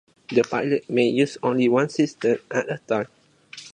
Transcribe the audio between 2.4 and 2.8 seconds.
at a